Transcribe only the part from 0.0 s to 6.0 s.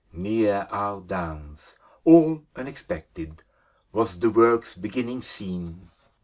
Near our downs, all unexpected, Was the work's beginning seen.